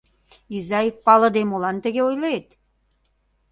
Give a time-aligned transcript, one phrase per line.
[0.55, 2.47] Изай, палыде, молан тыге ойлет?